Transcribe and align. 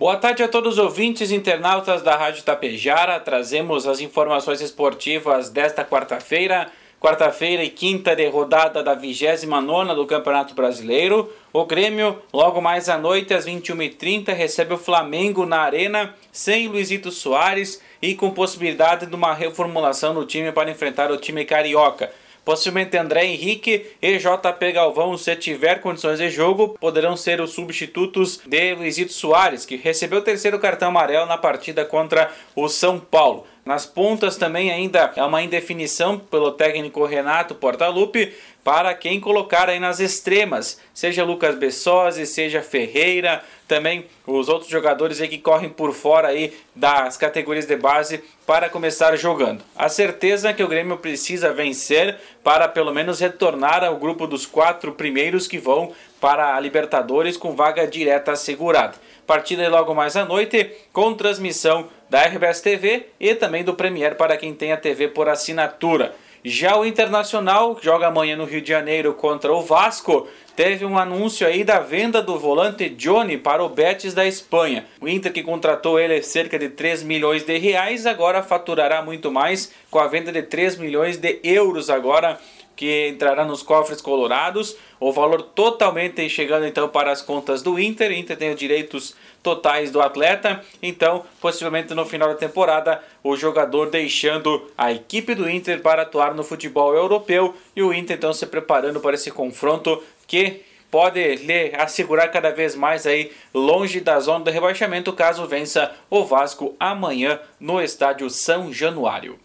Boa 0.00 0.16
tarde 0.16 0.44
a 0.44 0.48
todos 0.48 0.74
os 0.74 0.78
ouvintes 0.78 1.32
internautas 1.32 2.02
da 2.02 2.16
Rádio 2.16 2.44
Tapejara. 2.44 3.18
Trazemos 3.18 3.84
as 3.84 3.98
informações 4.00 4.60
esportivas 4.60 5.50
desta 5.50 5.84
quarta-feira, 5.84 6.70
quarta-feira 7.00 7.64
e 7.64 7.68
quinta 7.68 8.14
de 8.14 8.28
rodada 8.28 8.80
da 8.80 8.94
29 8.94 9.96
do 9.96 10.06
Campeonato 10.06 10.54
Brasileiro. 10.54 11.28
O 11.52 11.64
Grêmio, 11.64 12.16
logo 12.32 12.60
mais 12.60 12.88
à 12.88 12.96
noite, 12.96 13.34
às 13.34 13.44
21h30, 13.44 14.32
recebe 14.32 14.72
o 14.72 14.78
Flamengo 14.78 15.44
na 15.44 15.62
Arena, 15.62 16.14
sem 16.30 16.68
Luizito 16.68 17.10
Soares 17.10 17.82
e 18.00 18.14
com 18.14 18.30
possibilidade 18.30 19.04
de 19.04 19.16
uma 19.16 19.34
reformulação 19.34 20.14
no 20.14 20.24
time 20.24 20.52
para 20.52 20.70
enfrentar 20.70 21.10
o 21.10 21.16
time 21.16 21.44
carioca. 21.44 22.08
Possivelmente 22.48 22.96
André 22.96 23.26
Henrique 23.26 23.90
e 24.00 24.16
JP 24.16 24.72
Galvão, 24.72 25.18
se 25.18 25.36
tiver 25.36 25.82
condições 25.82 26.18
de 26.18 26.30
jogo, 26.30 26.78
poderão 26.80 27.14
ser 27.14 27.42
os 27.42 27.50
substitutos 27.50 28.40
de 28.46 28.74
Luizito 28.74 29.12
Soares, 29.12 29.66
que 29.66 29.76
recebeu 29.76 30.20
o 30.20 30.22
terceiro 30.22 30.58
cartão 30.58 30.88
amarelo 30.88 31.26
na 31.26 31.36
partida 31.36 31.84
contra 31.84 32.32
o 32.56 32.66
São 32.66 32.98
Paulo. 32.98 33.44
Nas 33.68 33.84
pontas 33.84 34.38
também 34.38 34.70
ainda 34.70 35.12
é 35.14 35.22
uma 35.22 35.42
indefinição 35.42 36.18
pelo 36.18 36.52
técnico 36.52 37.04
Renato 37.04 37.54
Portaluppi 37.54 38.32
para 38.64 38.94
quem 38.94 39.20
colocar 39.20 39.68
aí 39.68 39.78
nas 39.78 40.00
extremas, 40.00 40.80
seja 40.94 41.22
Lucas 41.22 41.54
Bessosi, 41.54 42.24
seja 42.24 42.62
Ferreira, 42.62 43.44
também 43.66 44.06
os 44.26 44.48
outros 44.48 44.70
jogadores 44.70 45.20
aí 45.20 45.28
que 45.28 45.36
correm 45.36 45.68
por 45.68 45.92
fora 45.92 46.28
aí 46.28 46.56
das 46.74 47.18
categorias 47.18 47.66
de 47.66 47.76
base 47.76 48.24
para 48.46 48.70
começar 48.70 49.14
jogando. 49.16 49.62
A 49.76 49.90
certeza 49.90 50.48
é 50.48 50.54
que 50.54 50.64
o 50.64 50.68
Grêmio 50.68 50.96
precisa 50.96 51.52
vencer 51.52 52.16
para 52.42 52.68
pelo 52.68 52.94
menos 52.94 53.20
retornar 53.20 53.84
ao 53.84 53.96
grupo 53.96 54.26
dos 54.26 54.46
quatro 54.46 54.92
primeiros 54.92 55.46
que 55.46 55.58
vão 55.58 55.92
para 56.18 56.56
a 56.56 56.60
Libertadores 56.60 57.36
com 57.36 57.54
vaga 57.54 57.86
direta 57.86 58.32
assegurada. 58.32 58.94
Partida 59.26 59.68
logo 59.68 59.94
mais 59.94 60.16
à 60.16 60.24
noite 60.24 60.70
com 60.90 61.12
transmissão 61.12 61.86
da 62.08 62.22
RBS 62.22 62.60
TV 62.60 63.06
e 63.20 63.34
também 63.34 63.62
do 63.62 63.74
Premier 63.74 64.16
para 64.16 64.36
quem 64.36 64.54
tem 64.54 64.72
a 64.72 64.76
TV 64.76 65.08
por 65.08 65.28
assinatura. 65.28 66.14
Já 66.44 66.78
o 66.78 66.86
Internacional 66.86 67.76
joga 67.82 68.06
amanhã 68.06 68.36
no 68.36 68.44
Rio 68.44 68.60
de 68.60 68.68
Janeiro 68.68 69.12
contra 69.12 69.52
o 69.52 69.60
Vasco. 69.60 70.28
Teve 70.54 70.84
um 70.84 70.96
anúncio 70.96 71.46
aí 71.46 71.64
da 71.64 71.80
venda 71.80 72.22
do 72.22 72.38
volante 72.38 72.88
Johnny 72.88 73.36
para 73.36 73.62
o 73.62 73.68
Betis 73.68 74.14
da 74.14 74.24
Espanha. 74.24 74.86
O 75.00 75.08
Inter 75.08 75.32
que 75.32 75.42
contratou 75.42 75.98
ele 75.98 76.22
cerca 76.22 76.58
de 76.58 76.68
3 76.68 77.02
milhões 77.02 77.42
de 77.42 77.58
reais, 77.58 78.06
agora 78.06 78.42
faturará 78.42 79.02
muito 79.02 79.30
mais 79.32 79.72
com 79.90 79.98
a 79.98 80.06
venda 80.06 80.30
de 80.30 80.42
3 80.42 80.76
milhões 80.76 81.16
de 81.16 81.40
euros 81.42 81.90
agora 81.90 82.38
que 82.78 83.08
entrará 83.08 83.44
nos 83.44 83.60
cofres 83.60 84.00
colorados. 84.00 84.76
O 85.00 85.10
valor 85.10 85.42
totalmente 85.42 86.28
chegando 86.30 86.64
então 86.64 86.88
para 86.88 87.10
as 87.10 87.20
contas 87.20 87.60
do 87.60 87.76
Inter. 87.76 88.12
O 88.12 88.14
Inter 88.14 88.36
tem 88.36 88.50
os 88.50 88.56
direitos 88.56 89.16
totais 89.42 89.90
do 89.90 90.00
atleta. 90.00 90.64
Então, 90.80 91.24
possivelmente 91.40 91.92
no 91.92 92.06
final 92.06 92.28
da 92.28 92.36
temporada, 92.36 93.02
o 93.20 93.36
jogador 93.36 93.90
deixando 93.90 94.70
a 94.78 94.92
equipe 94.92 95.34
do 95.34 95.50
Inter 95.50 95.82
para 95.82 96.02
atuar 96.02 96.34
no 96.34 96.44
futebol 96.44 96.94
europeu 96.94 97.52
e 97.74 97.82
o 97.82 97.92
Inter 97.92 98.16
então 98.16 98.32
se 98.32 98.46
preparando 98.46 99.00
para 99.00 99.16
esse 99.16 99.32
confronto 99.32 100.00
que 100.28 100.62
pode 100.88 101.34
lhe 101.34 101.74
assegurar 101.74 102.30
cada 102.30 102.52
vez 102.52 102.76
mais 102.76 103.08
aí 103.08 103.32
longe 103.52 104.00
da 104.00 104.20
zona 104.20 104.44
do 104.44 104.50
rebaixamento 104.52 105.12
caso 105.12 105.46
vença 105.48 105.92
o 106.08 106.24
Vasco 106.24 106.76
amanhã 106.78 107.40
no 107.58 107.82
estádio 107.82 108.30
São 108.30 108.72
Januário. 108.72 109.38